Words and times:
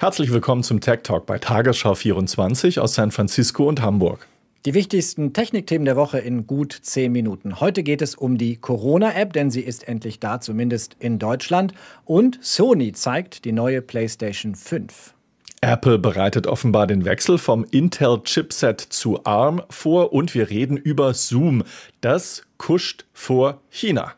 Herzlich 0.00 0.32
willkommen 0.32 0.62
zum 0.62 0.80
Tech 0.80 1.00
Talk 1.02 1.26
bei 1.26 1.38
Tagesschau 1.38 1.94
24 1.94 2.80
aus 2.80 2.94
San 2.94 3.10
Francisco 3.10 3.68
und 3.68 3.82
Hamburg. 3.82 4.26
Die 4.64 4.72
wichtigsten 4.72 5.34
Technikthemen 5.34 5.84
der 5.84 5.94
Woche 5.94 6.18
in 6.18 6.46
gut 6.46 6.72
zehn 6.72 7.12
Minuten. 7.12 7.60
Heute 7.60 7.82
geht 7.82 8.00
es 8.00 8.14
um 8.14 8.38
die 8.38 8.56
Corona-App, 8.56 9.34
denn 9.34 9.50
sie 9.50 9.60
ist 9.60 9.86
endlich 9.86 10.18
da, 10.18 10.40
zumindest 10.40 10.96
in 11.00 11.18
Deutschland. 11.18 11.74
Und 12.06 12.38
Sony 12.40 12.92
zeigt 12.92 13.44
die 13.44 13.52
neue 13.52 13.82
PlayStation 13.82 14.54
5. 14.54 15.12
Apple 15.60 15.98
bereitet 15.98 16.46
offenbar 16.46 16.86
den 16.86 17.04
Wechsel 17.04 17.36
vom 17.36 17.66
Intel-Chipset 17.70 18.80
zu 18.80 19.26
ARM 19.26 19.60
vor 19.68 20.14
und 20.14 20.34
wir 20.34 20.48
reden 20.48 20.78
über 20.78 21.12
Zoom. 21.12 21.62
Das 22.00 22.44
kuscht 22.56 23.04
vor 23.12 23.60
China. 23.68 24.14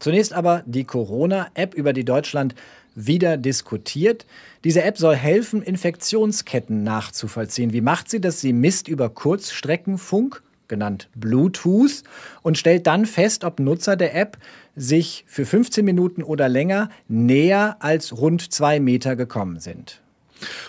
Zunächst 0.00 0.32
aber 0.32 0.64
die 0.66 0.82
Corona-App, 0.82 1.74
über 1.74 1.92
die 1.92 2.04
Deutschland 2.04 2.56
wieder 2.94 3.36
diskutiert. 3.36 4.26
Diese 4.64 4.82
App 4.82 4.98
soll 4.98 5.16
helfen, 5.16 5.62
Infektionsketten 5.62 6.82
nachzuvollziehen. 6.82 7.72
Wie 7.72 7.80
macht 7.80 8.10
sie 8.10 8.20
das? 8.20 8.40
Sie 8.40 8.52
misst 8.52 8.88
über 8.88 9.08
Kurzstreckenfunk, 9.08 10.42
genannt 10.68 11.08
Bluetooth, 11.14 12.02
und 12.42 12.58
stellt 12.58 12.86
dann 12.86 13.06
fest, 13.06 13.44
ob 13.44 13.60
Nutzer 13.60 13.96
der 13.96 14.14
App 14.14 14.38
sich 14.76 15.24
für 15.26 15.44
15 15.44 15.84
Minuten 15.84 16.22
oder 16.22 16.48
länger 16.48 16.90
näher 17.08 17.76
als 17.80 18.16
rund 18.16 18.52
zwei 18.52 18.80
Meter 18.80 19.16
gekommen 19.16 19.60
sind. 19.60 20.00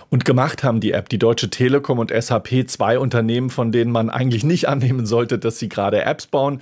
Und 0.10 0.26
gemacht 0.26 0.64
haben 0.64 0.80
die 0.80 0.92
App 0.92 1.10
die 1.10 1.18
Deutsche 1.18 1.50
Telekom 1.50 2.00
und 2.00 2.12
SAP, 2.12 2.68
zwei 2.68 3.00
Unternehmen, 3.00 3.50
von 3.50 3.72
denen 3.72 3.92
man 3.92 4.10
eigentlich 4.10 4.44
nicht 4.44 4.68
annehmen 4.70 5.06
sollte, 5.06 5.40
dass 5.40 5.60
sie 5.60 5.70
gerade 5.70 6.04
Apps 6.04 6.28
bauen. 6.28 6.62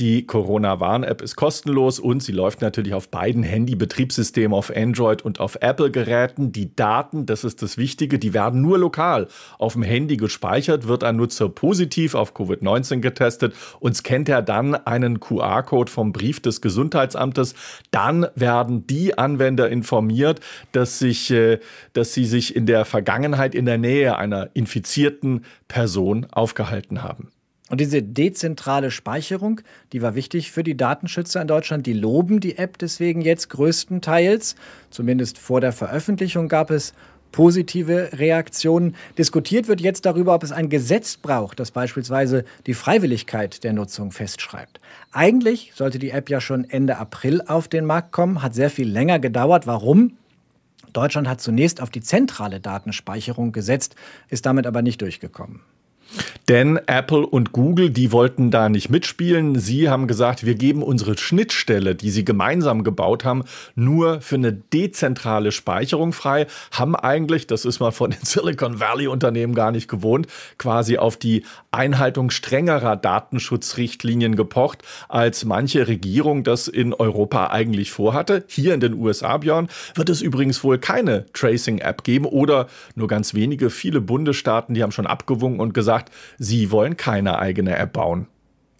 Die 0.00 0.26
Corona-Warn-App 0.26 1.22
ist 1.22 1.36
kostenlos 1.36 2.00
und 2.00 2.20
sie 2.20 2.32
läuft 2.32 2.62
natürlich 2.62 2.94
auf 2.94 3.10
beiden 3.10 3.44
Handy-Betriebssystemen, 3.44 4.52
auf 4.52 4.74
Android 4.74 5.22
und 5.22 5.38
auf 5.38 5.56
Apple-Geräten. 5.60 6.50
Die 6.50 6.74
Daten, 6.74 7.26
das 7.26 7.44
ist 7.44 7.62
das 7.62 7.78
Wichtige, 7.78 8.18
die 8.18 8.34
werden 8.34 8.60
nur 8.60 8.76
lokal 8.76 9.28
auf 9.56 9.74
dem 9.74 9.84
Handy 9.84 10.16
gespeichert, 10.16 10.88
wird 10.88 11.04
ein 11.04 11.14
Nutzer 11.14 11.48
positiv 11.48 12.16
auf 12.16 12.34
Covid-19 12.34 13.02
getestet 13.02 13.54
und 13.78 13.96
scannt 13.96 14.28
er 14.28 14.42
dann 14.42 14.74
einen 14.74 15.20
QR-Code 15.20 15.92
vom 15.92 16.12
Brief 16.12 16.40
des 16.40 16.60
Gesundheitsamtes. 16.60 17.54
Dann 17.92 18.26
werden 18.34 18.88
die 18.88 19.16
Anwender 19.16 19.68
informiert, 19.68 20.40
dass, 20.72 20.98
sich, 20.98 21.30
äh, 21.30 21.60
dass 21.92 22.12
sie 22.12 22.24
sich 22.24 22.56
in 22.56 22.66
der 22.66 22.84
Vergangenheit 22.84 23.54
in 23.54 23.64
der 23.64 23.78
Nähe 23.78 24.18
einer 24.18 24.50
infizierten 24.54 25.44
Person 25.68 26.26
aufgehalten 26.32 27.04
haben. 27.04 27.30
Und 27.70 27.80
diese 27.80 28.02
dezentrale 28.02 28.90
Speicherung, 28.90 29.62
die 29.92 30.02
war 30.02 30.14
wichtig 30.14 30.52
für 30.52 30.62
die 30.62 30.76
Datenschützer 30.76 31.40
in 31.40 31.48
Deutschland. 31.48 31.86
Die 31.86 31.94
loben 31.94 32.40
die 32.40 32.58
App 32.58 32.76
deswegen 32.76 33.22
jetzt 33.22 33.48
größtenteils. 33.48 34.54
Zumindest 34.90 35.38
vor 35.38 35.62
der 35.62 35.72
Veröffentlichung 35.72 36.48
gab 36.48 36.70
es 36.70 36.92
positive 37.32 38.10
Reaktionen. 38.12 38.94
Diskutiert 39.18 39.66
wird 39.66 39.80
jetzt 39.80 40.06
darüber, 40.06 40.34
ob 40.34 40.44
es 40.44 40.52
ein 40.52 40.68
Gesetz 40.68 41.16
braucht, 41.16 41.58
das 41.58 41.72
beispielsweise 41.72 42.44
die 42.66 42.74
Freiwilligkeit 42.74 43.64
der 43.64 43.72
Nutzung 43.72 44.12
festschreibt. 44.12 44.78
Eigentlich 45.10 45.72
sollte 45.74 45.98
die 45.98 46.10
App 46.10 46.30
ja 46.30 46.40
schon 46.40 46.68
Ende 46.70 46.96
April 46.98 47.42
auf 47.42 47.66
den 47.66 47.86
Markt 47.86 48.12
kommen, 48.12 48.40
hat 48.40 48.54
sehr 48.54 48.70
viel 48.70 48.88
länger 48.88 49.18
gedauert. 49.18 49.66
Warum? 49.66 50.16
Deutschland 50.92 51.26
hat 51.26 51.40
zunächst 51.40 51.80
auf 51.80 51.90
die 51.90 52.02
zentrale 52.02 52.60
Datenspeicherung 52.60 53.50
gesetzt, 53.50 53.96
ist 54.28 54.46
damit 54.46 54.66
aber 54.66 54.82
nicht 54.82 55.00
durchgekommen. 55.00 55.60
Denn 56.48 56.78
Apple 56.86 57.26
und 57.26 57.52
Google, 57.52 57.90
die 57.90 58.12
wollten 58.12 58.50
da 58.50 58.68
nicht 58.68 58.90
mitspielen. 58.90 59.58
Sie 59.58 59.88
haben 59.88 60.06
gesagt, 60.06 60.44
wir 60.44 60.54
geben 60.54 60.82
unsere 60.82 61.16
Schnittstelle, 61.16 61.94
die 61.94 62.10
sie 62.10 62.24
gemeinsam 62.24 62.84
gebaut 62.84 63.24
haben, 63.24 63.44
nur 63.74 64.20
für 64.20 64.34
eine 64.34 64.52
dezentrale 64.52 65.52
Speicherung 65.52 66.12
frei, 66.12 66.46
haben 66.70 66.94
eigentlich, 66.96 67.46
das 67.46 67.64
ist 67.64 67.80
man 67.80 67.92
von 67.92 68.10
den 68.10 68.20
Silicon 68.24 68.78
Valley 68.78 69.06
Unternehmen 69.06 69.54
gar 69.54 69.70
nicht 69.70 69.88
gewohnt, 69.88 70.26
quasi 70.58 70.98
auf 70.98 71.16
die 71.16 71.44
Einhaltung 71.70 72.30
strengerer 72.30 72.96
Datenschutzrichtlinien 72.96 74.36
gepocht, 74.36 74.82
als 75.08 75.44
manche 75.44 75.88
Regierung 75.88 76.44
das 76.44 76.68
in 76.68 76.92
Europa 76.92 77.48
eigentlich 77.48 77.90
vorhatte. 77.90 78.44
Hier 78.48 78.74
in 78.74 78.80
den 78.80 78.94
USA, 78.94 79.38
Björn, 79.38 79.68
wird 79.94 80.10
es 80.10 80.20
übrigens 80.20 80.62
wohl 80.62 80.78
keine 80.78 81.24
Tracing-App 81.32 82.04
geben 82.04 82.26
oder 82.26 82.66
nur 82.94 83.08
ganz 83.08 83.32
wenige, 83.32 83.70
viele 83.70 84.00
Bundesstaaten, 84.00 84.74
die 84.74 84.82
haben 84.82 84.92
schon 84.92 85.06
abgewunken 85.06 85.60
und 85.60 85.72
gesagt, 85.72 86.03
gesagt, 86.04 86.10
sie 86.38 86.70
wollen 86.70 86.96
keine 86.96 87.38
eigene 87.38 87.76
App 87.76 87.92
bauen. 87.92 88.26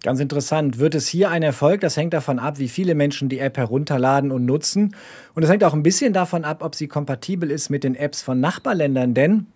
Ganz 0.03 0.19
interessant. 0.19 0.77
Wird 0.77 0.93
es 0.93 1.07
hier 1.07 1.31
ein 1.31 1.41
Erfolg? 1.41 1.81
Das 1.81 1.97
hängt 1.97 2.13
davon 2.13 2.37
ab, 2.37 2.59
wie 2.59 2.67
viele 2.67 2.93
Menschen 2.93 3.27
die 3.27 3.39
App 3.39 3.57
herunterladen 3.57 4.31
und 4.31 4.45
nutzen. 4.45 4.95
Und 5.33 5.41
es 5.41 5.49
hängt 5.49 5.63
auch 5.63 5.73
ein 5.73 5.81
bisschen 5.81 6.13
davon 6.13 6.45
ab, 6.45 6.63
ob 6.63 6.75
sie 6.75 6.87
kompatibel 6.87 7.49
ist 7.49 7.69
mit 7.69 7.83
den 7.83 7.95
Apps 7.95 8.21
von 8.21 8.39
Nachbarländern. 8.39 9.15
Denn 9.15 9.47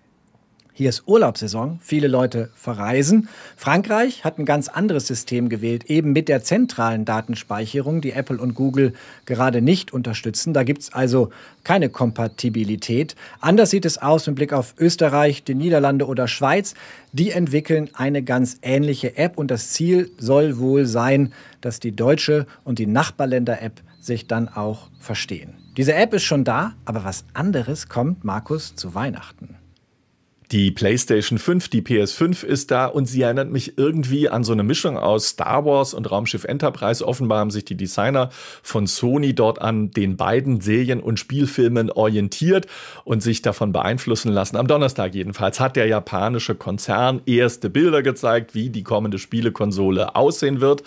hier 0.79 0.88
ist 0.88 1.09
Urlaubssaison, 1.09 1.78
viele 1.81 2.07
Leute 2.07 2.51
verreisen. 2.56 3.28
Frankreich 3.57 4.23
hat 4.23 4.40
ein 4.40 4.45
ganz 4.45 4.69
anderes 4.69 5.07
System 5.07 5.50
gewählt, 5.50 5.84
eben 5.90 6.13
mit 6.13 6.29
der 6.29 6.41
zentralen 6.41 7.03
Datenspeicherung, 7.03 8.00
die 8.00 8.13
Apple 8.13 8.38
und 8.38 8.53
Google 8.53 8.94
gerade 9.25 9.62
nicht 9.62 9.91
unterstützen. 9.91 10.53
Da 10.53 10.63
gibt 10.63 10.84
es 10.84 10.94
also 10.94 11.31
keine 11.66 11.89
Kompatibilität. 11.89 13.18
Anders 13.41 13.72
sieht 13.72 13.84
es 13.84 13.97
aus 13.97 14.25
im 14.28 14.35
Blick 14.35 14.53
auf 14.53 14.73
Österreich, 14.79 15.44
die 15.44 15.53
Niederlande 15.53 16.07
oder 16.07 16.29
Schweiz. 16.29 16.75
Die 17.12 17.31
entwickeln 17.31 17.89
eine 17.95 18.23
ganz 18.23 18.59
ähnliche 18.62 19.18
App 19.18 19.38
und 19.38 19.51
das 19.51 19.72
Ziel 19.72 20.09
soll 20.18 20.59
wohl 20.59 20.85
sein, 20.85 21.34
dass 21.59 21.81
die 21.81 21.94
deutsche 21.94 22.45
und 22.63 22.79
die 22.79 22.88
Nachbarländer-App 22.88 23.81
sich 24.00 24.28
dann 24.28 24.47
auch 24.47 24.88
verstehen. 25.01 25.56
Diese 25.75 25.94
App 25.94 26.13
ist 26.13 26.23
schon 26.23 26.45
da, 26.45 26.72
aber 26.85 27.03
was 27.03 27.25
anderes 27.34 27.89
kommt, 27.89 28.23
Markus, 28.23 28.78
zu 28.78 28.95
Weihnachten. 28.95 29.57
Die 30.52 30.72
PlayStation 30.72 31.38
5, 31.38 31.70
die 31.70 31.84
PS5 31.84 32.44
ist 32.44 32.72
da 32.72 32.88
und 32.88 33.06
sie 33.06 33.22
erinnert 33.22 33.52
mich 33.52 33.78
irgendwie 33.78 34.30
an 34.30 34.44
so 34.44 34.52
eine 34.52 34.64
Mischung 34.64 34.98
aus 34.98 35.28
Star 35.28 35.64
Wars 35.64 35.94
und 35.94 36.10
Raumschiff 36.10 36.44
Enterprise. 36.44 37.06
Offenbar 37.06 37.38
haben 37.38 37.52
sich 37.52 37.66
die 37.66 37.78
Designer 37.78 38.32
von 38.64 38.88
Sony 38.88 39.36
dort 39.36 39.62
an 39.62 39.92
den 39.92 40.18
beiden 40.18 40.60
Serien 40.60 41.02
und 41.02 41.20
Spielfilmen 41.20 41.92
orientiert 41.92 42.66
und 43.04 43.22
sich 43.22 43.44
davon 43.44 43.72
beeinflussen 43.72 44.32
lassen. 44.32 44.58
Am 44.58 44.66
Donnerstag 44.66 45.14
jedenfalls 45.14 45.60
hat 45.60 45.76
der 45.76 45.86
japanische 45.86 46.56
Konzern 46.56 47.22
erste 47.28 47.70
Bilder 47.70 48.02
gezeigt, 48.02 48.56
wie 48.56 48.72
die 48.72 48.81
kommende 48.81 49.20
Spielekonsole 49.20 50.16
aussehen 50.16 50.62
wird. 50.62 50.81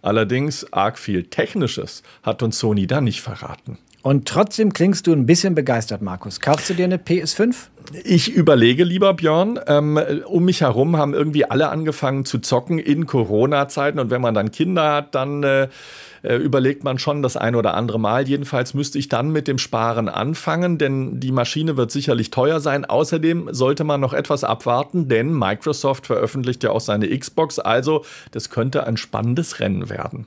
Allerdings 0.00 0.72
arg 0.72 0.96
viel 0.96 1.24
Technisches 1.24 2.04
hat 2.22 2.44
uns 2.44 2.60
Sony 2.60 2.86
da 2.86 3.00
nicht 3.00 3.20
verraten. 3.20 3.78
Und 4.08 4.26
trotzdem 4.26 4.72
klingst 4.72 5.06
du 5.06 5.12
ein 5.12 5.26
bisschen 5.26 5.54
begeistert, 5.54 6.00
Markus. 6.00 6.40
Kaufst 6.40 6.70
du 6.70 6.72
dir 6.72 6.84
eine 6.84 6.96
PS5? 6.96 7.54
Ich 8.04 8.32
überlege 8.32 8.82
lieber, 8.82 9.12
Björn. 9.12 9.60
Ähm, 9.66 10.00
um 10.24 10.46
mich 10.46 10.62
herum 10.62 10.96
haben 10.96 11.12
irgendwie 11.12 11.44
alle 11.44 11.68
angefangen 11.68 12.24
zu 12.24 12.38
zocken 12.38 12.78
in 12.78 13.04
Corona-Zeiten. 13.04 13.98
Und 13.98 14.08
wenn 14.08 14.22
man 14.22 14.32
dann 14.32 14.50
Kinder 14.50 14.94
hat, 14.94 15.14
dann 15.14 15.42
äh, 15.42 15.68
äh, 16.22 16.36
überlegt 16.36 16.84
man 16.84 16.98
schon 16.98 17.20
das 17.20 17.36
ein 17.36 17.54
oder 17.54 17.74
andere 17.74 18.00
Mal. 18.00 18.26
Jedenfalls 18.26 18.72
müsste 18.72 18.98
ich 18.98 19.10
dann 19.10 19.30
mit 19.30 19.46
dem 19.46 19.58
Sparen 19.58 20.08
anfangen, 20.08 20.78
denn 20.78 21.20
die 21.20 21.30
Maschine 21.30 21.76
wird 21.76 21.90
sicherlich 21.90 22.30
teuer 22.30 22.60
sein. 22.60 22.86
Außerdem 22.86 23.50
sollte 23.52 23.84
man 23.84 24.00
noch 24.00 24.14
etwas 24.14 24.42
abwarten, 24.42 25.08
denn 25.08 25.38
Microsoft 25.38 26.06
veröffentlicht 26.06 26.64
ja 26.64 26.70
auch 26.70 26.80
seine 26.80 27.14
Xbox. 27.14 27.58
Also, 27.58 28.06
das 28.30 28.48
könnte 28.48 28.86
ein 28.86 28.96
spannendes 28.96 29.60
Rennen 29.60 29.90
werden. 29.90 30.26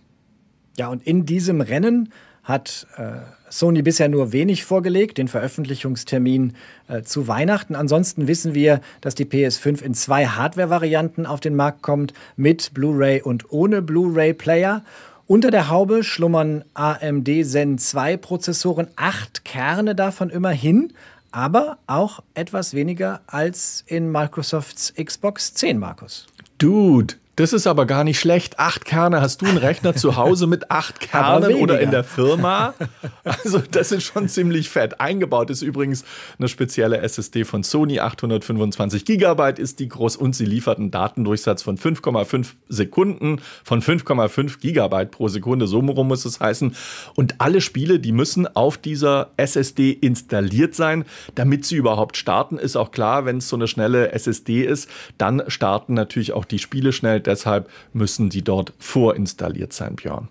Ja, 0.77 0.89
und 0.89 1.01
in 1.01 1.25
diesem 1.25 1.61
Rennen 1.61 2.13
hat 2.43 2.85
äh, 2.97 3.21
Sony 3.51 3.81
bisher 3.81 4.07
nur 4.07 4.31
wenig 4.31 4.63
vorgelegt, 4.63 5.17
den 5.17 5.27
Veröffentlichungstermin 5.27 6.53
äh, 6.87 7.03
zu 7.03 7.27
Weihnachten. 7.27 7.75
Ansonsten 7.75 8.27
wissen 8.27 8.55
wir, 8.55 8.81
dass 9.01 9.13
die 9.13 9.25
PS5 9.25 9.81
in 9.83 9.93
zwei 9.93 10.25
Hardware-Varianten 10.25 11.25
auf 11.25 11.41
den 11.41 11.55
Markt 11.55 11.81
kommt, 11.81 12.13
mit 12.37 12.73
Blu-ray 12.73 13.21
und 13.21 13.51
ohne 13.51 13.81
Blu-ray-Player. 13.81 14.83
Unter 15.27 15.51
der 15.51 15.69
Haube 15.69 16.03
schlummern 16.03 16.63
AMD 16.73 17.29
Zen 17.45 17.77
2 17.77 18.17
Prozessoren, 18.17 18.87
acht 18.95 19.45
Kerne 19.45 19.95
davon 19.95 20.29
immerhin, 20.29 20.93
aber 21.31 21.77
auch 21.87 22.21
etwas 22.33 22.73
weniger 22.73 23.21
als 23.27 23.83
in 23.87 24.11
Microsofts 24.11 24.93
Xbox 25.01 25.53
10, 25.53 25.77
Markus. 25.77 26.27
Dude, 26.57 27.15
das 27.41 27.53
ist 27.53 27.65
aber 27.65 27.87
gar 27.87 28.03
nicht 28.03 28.19
schlecht. 28.19 28.59
Acht 28.59 28.85
Kerne. 28.85 29.19
Hast 29.19 29.41
du 29.41 29.47
einen 29.47 29.57
Rechner 29.57 29.95
zu 29.95 30.15
Hause 30.15 30.45
mit 30.45 30.69
acht 30.69 30.99
Kernen 31.11 31.55
oder 31.55 31.79
in 31.79 31.89
der 31.89 32.03
Firma? 32.03 32.75
Also, 33.23 33.63
das 33.71 33.91
ist 33.91 34.03
schon 34.03 34.29
ziemlich 34.29 34.69
fett. 34.69 35.01
Eingebaut 35.01 35.49
ist 35.49 35.63
übrigens 35.63 36.05
eine 36.37 36.47
spezielle 36.47 36.99
SSD 36.99 37.43
von 37.43 37.63
Sony. 37.63 37.99
825 37.99 39.05
Gigabyte 39.05 39.57
ist 39.57 39.79
die 39.79 39.87
groß 39.87 40.17
und 40.17 40.35
sie 40.35 40.45
liefert 40.45 40.77
einen 40.77 40.91
Datendurchsatz 40.91 41.63
von 41.63 41.79
5,5 41.79 42.49
Sekunden, 42.69 43.41
von 43.63 43.81
5,5 43.81 44.59
Gigabyte 44.59 45.09
pro 45.09 45.27
Sekunde. 45.27 45.65
So 45.65 45.79
rum 45.79 46.07
muss 46.07 46.25
es 46.25 46.39
heißen. 46.39 46.75
Und 47.15 47.35
alle 47.39 47.61
Spiele, 47.61 47.99
die 47.99 48.11
müssen 48.11 48.55
auf 48.55 48.77
dieser 48.77 49.31
SSD 49.37 49.89
installiert 49.89 50.75
sein, 50.75 51.05
damit 51.33 51.65
sie 51.65 51.77
überhaupt 51.77 52.17
starten. 52.17 52.59
Ist 52.59 52.75
auch 52.75 52.91
klar, 52.91 53.25
wenn 53.25 53.37
es 53.37 53.49
so 53.49 53.55
eine 53.55 53.67
schnelle 53.67 54.11
SSD 54.11 54.63
ist, 54.63 54.87
dann 55.17 55.41
starten 55.47 55.95
natürlich 55.95 56.33
auch 56.33 56.45
die 56.45 56.59
Spiele 56.59 56.93
schnell 56.93 57.19
deshalb 57.31 57.69
müssen 57.93 58.29
die 58.29 58.43
dort 58.43 58.73
vorinstalliert 58.77 59.73
sein, 59.73 59.95
Björn. 59.95 60.27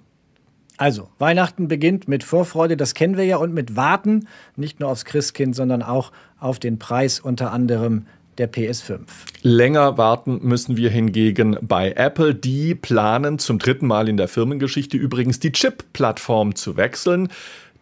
Also, 0.77 1.11
Weihnachten 1.19 1.69
beginnt 1.69 2.09
mit 2.09 2.25
Vorfreude, 2.25 2.77
das 2.77 2.95
kennen 2.95 3.19
wir 3.19 3.25
ja, 3.25 3.37
und 3.37 3.53
mit 3.53 3.77
Warten, 3.77 4.29
nicht 4.57 4.81
nur 4.81 4.89
aufs 4.89 5.05
Christkind, 5.05 5.55
sondern 5.55 5.83
auch 5.83 6.11
auf 6.39 6.59
den 6.59 6.79
Preis 6.79 7.21
unter 7.21 7.53
anderem 7.53 8.07
der 8.39 8.51
PS5. 8.51 9.01
Länger 9.43 9.99
warten 9.99 10.41
müssen 10.43 10.79
wir 10.79 10.89
hingegen 10.89 11.59
bei 11.61 11.93
Apple. 11.93 12.35
Die 12.35 12.75
planen 12.75 13.39
zum 13.39 13.59
dritten 13.59 13.87
Mal 13.87 14.09
in 14.09 14.17
der 14.17 14.29
Firmengeschichte 14.29 14.97
übrigens 14.97 15.39
die 15.39 15.53
Chip-Plattform 15.53 16.55
zu 16.55 16.79
wechseln. 16.79 17.29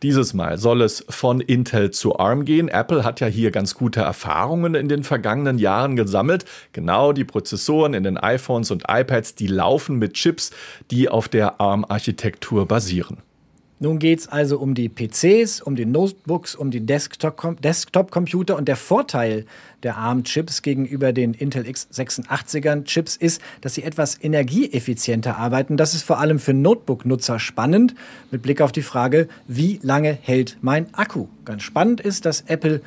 Dieses 0.02 0.32
Mal 0.32 0.58
soll 0.58 0.82
es 0.82 1.04
von 1.08 1.40
Intel 1.40 1.90
zu 1.90 2.16
ARM 2.20 2.44
gehen. 2.44 2.68
Apple 2.68 3.02
hat 3.02 3.18
ja 3.18 3.26
hier 3.26 3.50
ganz 3.50 3.74
gute 3.74 4.00
Erfahrungen 4.00 4.76
in 4.76 4.88
den 4.88 5.02
vergangenen 5.02 5.58
Jahren 5.58 5.96
gesammelt. 5.96 6.44
Genau 6.72 7.12
die 7.12 7.24
Prozessoren 7.24 7.94
in 7.94 8.04
den 8.04 8.16
iPhones 8.16 8.70
und 8.70 8.84
iPads, 8.86 9.34
die 9.34 9.48
laufen 9.48 9.98
mit 9.98 10.14
Chips, 10.14 10.52
die 10.92 11.08
auf 11.08 11.28
der 11.28 11.60
ARM-Architektur 11.60 12.66
basieren. 12.66 13.18
Nun 13.80 14.00
geht 14.00 14.18
es 14.18 14.28
also 14.28 14.58
um 14.58 14.74
die 14.74 14.88
PCs, 14.88 15.62
um 15.62 15.76
die 15.76 15.86
Notebooks, 15.86 16.56
um 16.56 16.72
die 16.72 16.84
Desktop-Computer 16.84 18.56
und 18.56 18.66
der 18.66 18.74
Vorteil 18.74 19.46
der 19.84 19.96
ARM-Chips 19.96 20.62
gegenüber 20.62 21.12
den 21.12 21.32
Intel 21.32 21.62
x86ern-Chips 21.62 23.14
ist, 23.14 23.40
dass 23.60 23.74
sie 23.74 23.84
etwas 23.84 24.18
energieeffizienter 24.20 25.36
arbeiten. 25.36 25.76
Das 25.76 25.94
ist 25.94 26.02
vor 26.02 26.18
allem 26.18 26.40
für 26.40 26.54
Notebook-Nutzer 26.54 27.38
spannend, 27.38 27.94
mit 28.32 28.42
Blick 28.42 28.60
auf 28.60 28.72
die 28.72 28.82
Frage, 28.82 29.28
wie 29.46 29.78
lange 29.84 30.18
hält 30.22 30.56
mein 30.60 30.92
Akku? 30.94 31.28
Ganz 31.44 31.62
spannend 31.62 32.00
ist, 32.00 32.26
dass 32.26 32.40
Apple 32.48 32.80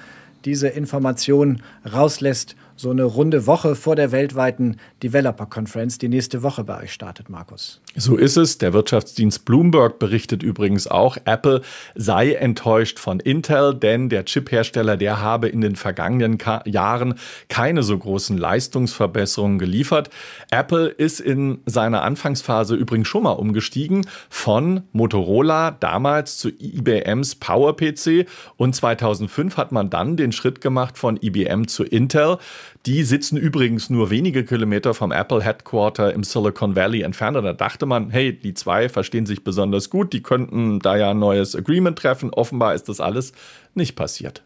diese 0.44 0.68
Information 0.68 1.62
rauslässt 1.90 2.58
so 2.82 2.90
eine 2.90 3.04
runde 3.04 3.46
Woche 3.46 3.76
vor 3.76 3.96
der 3.96 4.12
weltweiten 4.12 4.78
Developer 5.04 5.46
Conference, 5.46 6.00
die 6.00 6.10
nächste 6.10 6.42
Woche 6.42 6.64
bei 6.64 6.82
euch 6.82 6.92
startet, 6.92 7.30
Markus. 7.30 7.80
So 7.96 8.18
ist 8.18 8.38
es. 8.38 8.58
Der 8.58 8.74
Wirtschaftsdienst 8.74 9.46
Bloomberg 9.46 10.00
berichtet 10.00 10.42
übrigens 10.42 10.88
auch, 10.88 11.18
Apple 11.26 11.62
sei 11.94 12.34
enttäuscht 12.34 12.98
von 12.98 13.20
Intel, 13.20 13.76
denn 13.76 14.10
der 14.10 14.26
Chip-Hersteller, 14.26 14.98
der 14.98 15.22
habe 15.22 15.48
in 15.48 15.62
den 15.62 15.76
vergangenen 15.76 16.40
Ka 16.40 16.64
Jahren 16.66 17.16
keine 17.50 17.84
so 17.84 17.98
großen 17.98 18.38
Leistungsverbesserungen 18.38 19.60
geliefert. 19.60 20.10
Apple 20.50 20.88
ist 20.88 21.20
in 21.20 21.60
seiner 21.68 22.02
Anfangsphase 22.02 22.76
übrigens 22.76 23.08
schon 23.08 23.24
mal 23.24 23.32
umgestiegen 23.32 24.08
von 24.30 24.82
Motorola 24.92 25.72
damals 25.72 26.38
zu 26.38 26.50
IBMs 26.50 27.36
PowerPC 27.36 28.26
und 28.58 28.74
2005 28.76 29.58
hat 29.58 29.72
man 29.72 29.90
dann 29.92 30.18
den 30.18 30.32
Schritt 30.32 30.62
gemacht 30.62 30.98
von 30.98 31.20
IBM 31.22 31.68
zu 31.68 31.84
Intel. 31.84 32.38
Die 32.86 33.04
sitzen 33.04 33.38
übrigens 33.38 33.90
nur 33.90 34.10
wenige 34.10 34.44
Kilometer 34.44 34.94
vom 34.94 35.12
Apple 35.12 35.44
Headquarter 35.44 36.14
im 36.14 36.24
Silicon 36.24 36.76
Valley 36.76 37.02
entfernt. 37.02 37.38
Und 37.38 37.44
da 37.44 37.54
dachte 37.54 37.86
man, 37.86 38.10
hey, 38.10 38.38
die 38.38 38.54
zwei 38.54 38.90
verstehen 38.90 39.26
sich 39.26 39.44
besonders 39.44 39.90
gut, 39.90 40.14
die 40.14 40.24
könnten 40.24 40.80
da 40.80 40.96
ja 40.96 41.12
ein 41.12 41.20
neues 41.20 41.56
Agreement 41.56 41.98
treffen. 41.98 42.32
Offenbar 42.32 42.74
ist 42.74 42.90
das 42.90 43.00
alles 43.00 43.34
nicht 43.76 43.96
passiert. 43.96 44.44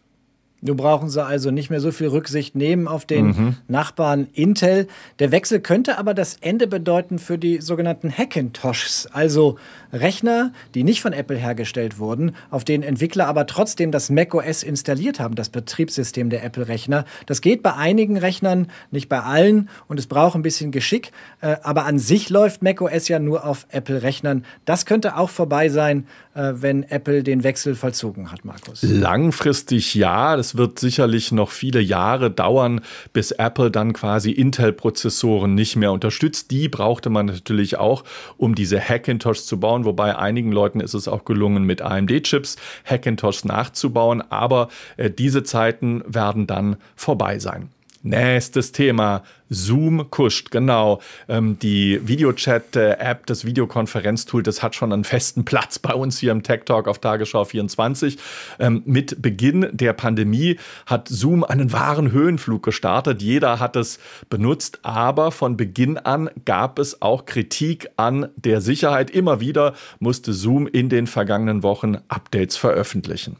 Nun 0.62 0.76
brauchen 0.76 1.10
sie 1.10 1.22
also 1.22 1.50
nicht 1.50 1.68
mehr 1.68 1.80
so 1.80 1.92
viel 1.92 2.08
Rücksicht 2.08 2.56
nehmen 2.56 2.88
auf 2.88 3.04
den 3.04 3.26
mhm. 3.26 3.56
Nachbarn 3.68 4.26
Intel. 4.32 4.88
Der 5.18 5.30
Wechsel 5.30 5.60
könnte 5.60 5.98
aber 5.98 6.14
das 6.14 6.38
Ende 6.40 6.66
bedeuten 6.66 7.18
für 7.18 7.36
die 7.36 7.60
sogenannten 7.60 8.10
Hackintoshs, 8.10 9.06
also 9.12 9.58
Rechner, 9.92 10.52
die 10.74 10.82
nicht 10.82 11.02
von 11.02 11.12
Apple 11.12 11.36
hergestellt 11.36 11.98
wurden, 11.98 12.34
auf 12.50 12.64
denen 12.64 12.82
Entwickler 12.82 13.26
aber 13.26 13.46
trotzdem 13.46 13.92
das 13.92 14.08
macOS 14.08 14.62
installiert 14.62 15.20
haben, 15.20 15.34
das 15.34 15.50
Betriebssystem 15.50 16.30
der 16.30 16.42
Apple-Rechner. 16.42 17.04
Das 17.26 17.42
geht 17.42 17.62
bei 17.62 17.74
einigen 17.74 18.16
Rechnern, 18.16 18.68
nicht 18.90 19.08
bei 19.08 19.20
allen 19.20 19.68
und 19.88 19.98
es 19.98 20.06
braucht 20.06 20.36
ein 20.36 20.42
bisschen 20.42 20.70
Geschick, 20.72 21.12
äh, 21.42 21.56
aber 21.62 21.84
an 21.84 21.98
sich 21.98 22.30
läuft 22.30 22.62
macOS 22.62 23.08
ja 23.08 23.18
nur 23.18 23.44
auf 23.44 23.66
Apple-Rechnern. 23.70 24.44
Das 24.64 24.86
könnte 24.86 25.16
auch 25.16 25.30
vorbei 25.30 25.68
sein, 25.68 26.06
äh, 26.34 26.52
wenn 26.56 26.82
Apple 26.84 27.22
den 27.22 27.44
Wechsel 27.44 27.74
vollzogen 27.74 28.32
hat, 28.32 28.44
Markus. 28.44 28.82
Langfristig 28.82 29.94
ja, 29.94 30.36
das 30.36 30.45
wird 30.54 30.78
sicherlich 30.78 31.32
noch 31.32 31.50
viele 31.50 31.80
Jahre 31.80 32.30
dauern, 32.30 32.82
bis 33.12 33.32
Apple 33.32 33.70
dann 33.70 33.92
quasi 33.92 34.30
Intel-Prozessoren 34.30 35.54
nicht 35.54 35.76
mehr 35.76 35.90
unterstützt. 35.90 36.50
Die 36.50 36.68
brauchte 36.68 37.10
man 37.10 37.26
natürlich 37.26 37.78
auch, 37.78 38.04
um 38.36 38.54
diese 38.54 38.80
Hackintosh 38.80 39.42
zu 39.42 39.58
bauen, 39.58 39.84
wobei 39.84 40.16
einigen 40.16 40.52
Leuten 40.52 40.80
ist 40.80 40.94
es 40.94 41.08
auch 41.08 41.24
gelungen, 41.24 41.64
mit 41.64 41.82
AMD-Chips 41.82 42.56
Hackintosh 42.84 43.44
nachzubauen. 43.44 44.22
Aber 44.30 44.68
äh, 44.96 45.10
diese 45.10 45.42
Zeiten 45.42 46.02
werden 46.06 46.46
dann 46.46 46.76
vorbei 46.94 47.38
sein. 47.38 47.70
Nächstes 48.06 48.70
Thema. 48.70 49.24
Zoom 49.50 50.10
kuscht, 50.10 50.52
genau. 50.52 51.00
Ähm, 51.28 51.58
die 51.58 52.06
Videochat-App, 52.06 53.26
das 53.26 53.44
Videokonferenztool, 53.44 54.44
das 54.44 54.62
hat 54.62 54.76
schon 54.76 54.92
einen 54.92 55.02
festen 55.02 55.44
Platz 55.44 55.80
bei 55.80 55.92
uns 55.92 56.16
hier 56.18 56.30
im 56.30 56.44
Tech 56.44 56.60
Talk 56.66 56.86
auf 56.86 57.00
Tagesschau 57.00 57.44
24. 57.44 58.16
Ähm, 58.60 58.82
mit 58.86 59.20
Beginn 59.20 59.68
der 59.72 59.92
Pandemie 59.92 60.56
hat 60.86 61.08
Zoom 61.08 61.42
einen 61.42 61.72
wahren 61.72 62.12
Höhenflug 62.12 62.62
gestartet. 62.62 63.22
Jeder 63.22 63.58
hat 63.58 63.74
es 63.74 63.98
benutzt, 64.30 64.78
aber 64.82 65.32
von 65.32 65.56
Beginn 65.56 65.98
an 65.98 66.30
gab 66.44 66.78
es 66.78 67.02
auch 67.02 67.26
Kritik 67.26 67.88
an 67.96 68.28
der 68.36 68.60
Sicherheit. 68.60 69.10
Immer 69.10 69.40
wieder 69.40 69.74
musste 69.98 70.32
Zoom 70.32 70.68
in 70.68 70.88
den 70.88 71.08
vergangenen 71.08 71.64
Wochen 71.64 71.96
Updates 72.06 72.56
veröffentlichen. 72.56 73.36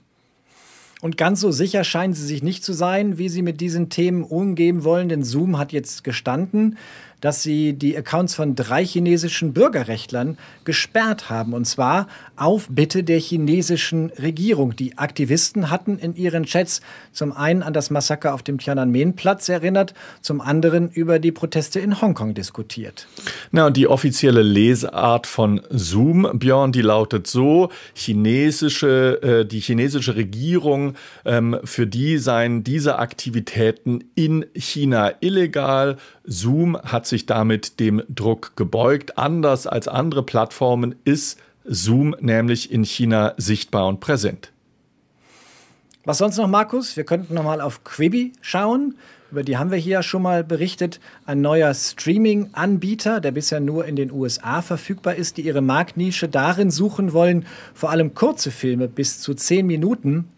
Und 1.07 1.17
ganz 1.17 1.41
so 1.41 1.53
sicher 1.53 1.85
scheinen 1.85 2.15
sie 2.15 2.27
sich 2.27 2.43
nicht 2.43 2.65
zu 2.65 2.73
sein, 2.73 3.17
wie 3.17 3.29
sie 3.29 3.43
mit 3.43 3.61
diesen 3.61 3.91
Themen 3.91 4.25
umgehen 4.25 4.83
wollen, 4.83 5.09
denn 5.09 5.23
Zoom 5.23 5.57
hat 5.57 5.71
jetzt 5.71 6.03
gestanden, 6.03 6.79
dass 7.21 7.43
sie 7.43 7.73
die 7.73 7.97
Accounts 7.97 8.35
von 8.35 8.55
drei 8.55 8.85
chinesischen 8.85 9.53
Bürgerrechtlern 9.53 10.39
gesperrt 10.65 11.31
haben. 11.31 11.55
Und 11.55 11.67
zwar 11.67 12.09
auf 12.37 12.69
Bitte 12.71 13.03
der 13.03 13.19
chinesischen 13.19 14.11
Regierung. 14.19 14.77
Die 14.77 14.99
Aktivisten 14.99 15.71
hatten 15.71 15.99
in 15.99 16.15
ihren 16.15 16.45
Chats 16.45 16.83
zum 17.13 17.33
einen 17.33 17.63
an 17.63 17.73
das 17.73 17.91
Massaker 17.91 18.35
auf 18.35 18.43
dem 18.43 18.59
Tiananmen-Platz 18.59 19.49
erinnert, 19.49 19.95
zum 20.21 20.41
anderen 20.41 20.91
über 20.91 21.19
die 21.19 21.33
Proteste 21.33 21.81
in 21.81 22.01
Hongkong 22.01 22.35
diskutiert. 22.35 23.07
Na, 23.51 23.67
und 23.67 23.77
die 23.77 23.89
offizielle 23.89 24.43
Lesart 24.43 25.27
von 25.27 25.63
Zoom, 25.71 26.29
Björn, 26.35 26.73
die 26.73 26.83
lautet 26.83 27.27
so: 27.27 27.71
chinesische, 27.95 29.23
äh, 29.23 29.47
die 29.47 29.61
chinesische 29.61 30.17
Regierung, 30.17 30.95
ähm, 31.25 31.59
für 31.65 31.87
die 31.87 32.19
seien 32.19 32.65
diese 32.65 32.99
Aktivitäten 32.99 34.05
in 34.15 34.45
China 34.55 35.13
illegal. 35.21 35.97
Zoom 36.25 36.77
hat 36.83 37.06
sich 37.07 37.27
damit 37.27 37.81
dem 37.81 38.03
Druck 38.09 38.57
gebeugt. 38.57 39.19
Anders 39.19 39.67
als 39.67 39.89
andere 39.89 40.23
Plattformen 40.23 40.95
ist 41.05 41.39
Zoom 41.65 42.15
nämlich 42.21 42.71
in 42.71 42.85
China 42.85 43.35
sichtbar 43.37 43.89
und 43.89 44.01
präsent. 44.01 44.53
Was 46.05 46.19
sonst 46.19 46.37
noch, 46.37 46.47
Markus? 46.47 46.97
Wir 46.97 47.05
könnten 47.05 47.35
noch 47.35 47.43
mal 47.43 47.61
auf 47.61 47.83
Quibi 47.83 48.33
schauen. 48.41 48.95
Über 49.33 49.43
die 49.43 49.57
haben 49.57 49.73
wir 49.73 49.79
hier 49.79 50.05
schon 50.05 50.23
mal 50.23 50.45
berichtet. 50.45 51.01
Ein 51.25 51.41
neuer 51.41 51.75
Streaming-Anbieter, 51.75 53.21
der 53.21 53.33
bisher 53.33 53.59
nur 53.59 53.85
in 53.87 53.97
den 53.97 54.13
USA 54.13 54.63
verfügbar 54.63 55.17
ist, 55.17 55.37
die 55.37 55.43
ihre 55.43 55.63
Marktnische 55.63 56.29
darin 56.29 56.71
suchen 56.71 57.13
wollen, 57.13 57.45
vor 57.75 57.91
allem 57.91 58.15
kurze 58.15 58.53
Filme 58.53 58.87
bis 58.87 59.21
zu 59.21 59.35
zehn 59.35 59.67
Minuten 59.67 60.29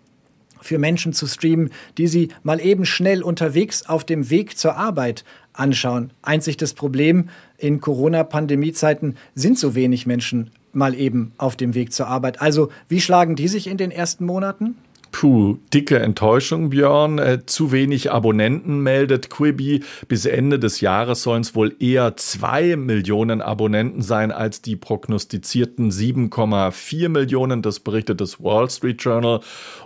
für 0.60 0.78
Menschen 0.78 1.12
zu 1.12 1.26
streamen, 1.26 1.70
die 1.96 2.06
sie 2.06 2.28
mal 2.42 2.60
eben 2.60 2.84
schnell 2.84 3.22
unterwegs 3.22 3.86
auf 3.86 4.04
dem 4.04 4.30
Weg 4.30 4.58
zur 4.58 4.76
Arbeit 4.76 5.24
anschauen. 5.52 6.12
Einzig 6.22 6.56
das 6.56 6.74
Problem, 6.74 7.28
in 7.56 7.80
Corona-Pandemie-Zeiten 7.80 9.16
sind 9.34 9.58
so 9.58 9.74
wenig 9.74 10.06
Menschen 10.06 10.50
mal 10.72 10.94
eben 10.94 11.32
auf 11.38 11.56
dem 11.56 11.74
Weg 11.74 11.92
zur 11.92 12.06
Arbeit. 12.06 12.40
Also 12.40 12.70
wie 12.88 13.00
schlagen 13.00 13.36
die 13.36 13.48
sich 13.48 13.66
in 13.66 13.76
den 13.76 13.90
ersten 13.90 14.24
Monaten? 14.24 14.76
Puh, 15.10 15.58
dicke 15.72 15.98
Enttäuschung, 15.98 16.70
Björn. 16.70 17.18
Äh, 17.18 17.46
zu 17.46 17.72
wenig 17.72 18.12
Abonnenten 18.12 18.82
meldet 18.82 19.30
Quibi. 19.30 19.82
Bis 20.06 20.26
Ende 20.26 20.58
des 20.58 20.80
Jahres 20.80 21.22
sollen 21.22 21.40
es 21.40 21.54
wohl 21.54 21.74
eher 21.80 22.16
zwei 22.16 22.76
Millionen 22.76 23.40
Abonnenten 23.40 24.02
sein 24.02 24.30
als 24.30 24.62
die 24.62 24.76
prognostizierten 24.76 25.90
7,4 25.90 27.08
Millionen. 27.08 27.62
Das 27.62 27.80
berichtet 27.80 28.20
das 28.20 28.42
Wall 28.42 28.70
Street 28.70 29.02
Journal. 29.02 29.40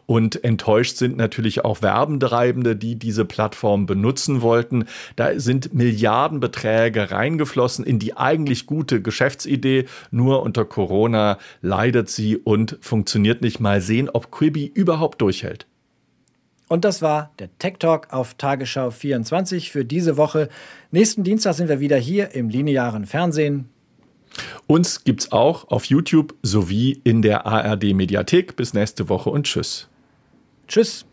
Und 0.07 0.43
enttäuscht 0.45 0.97
sind 0.97 1.17
natürlich 1.17 1.65
auch 1.65 1.81
Werbentreibende, 1.81 2.75
die 2.77 2.97
diese 2.97 3.25
Plattform 3.25 3.87
benutzen 3.87 4.43
wollten. 4.43 4.85
Da 5.17 5.39
sind 5.39 5.73
Milliardenbeträge 5.73 7.13
reingeflossen 7.13 7.85
in 7.85 7.99
die 7.99 8.17
eigentlich 8.17 8.67
gute 8.67 9.01
Geschäftsidee. 9.01 9.87
Nur 10.11 10.43
unter 10.43 10.65
Corona 10.65 11.39
leidet 11.63 12.11
sie 12.11 12.37
und 12.37 12.77
funktioniert 12.81 13.43
nicht. 13.43 13.61
Mal 13.61 13.81
sehen, 13.81 14.11
ob 14.13 14.31
Quibi 14.33 14.67
überhaupt 14.67 15.12
überhaupt 15.13 15.21
durchhält. 15.21 15.67
Und 16.69 16.85
das 16.85 17.03
war 17.03 17.33
der 17.39 17.51
Tech 17.59 17.75
Talk 17.79 18.13
auf 18.13 18.35
Tagesschau 18.35 18.91
24 18.91 19.71
für 19.71 19.85
diese 19.85 20.17
Woche. 20.17 20.49
Nächsten 20.91 21.23
Dienstag 21.23 21.55
sind 21.55 21.69
wir 21.69 21.81
wieder 21.81 21.99
hier 21.99 22.35
im 22.35 22.49
linearen 22.49 23.05
Fernsehen. 23.05 23.69
Uns 24.67 25.05
gibt's 25.05 25.33
auch 25.33 25.69
auf 25.69 25.85
YouTube 25.85 26.35
sowie 26.43 26.99
in 27.05 27.21
der 27.21 27.45
ARD 27.45 27.93
Mediathek. 27.93 28.57
Bis 28.57 28.73
nächste 28.73 29.11
Woche 29.11 29.29
und 29.29 29.45
tschüss. 29.45 29.89
Tschüss. 30.67 31.05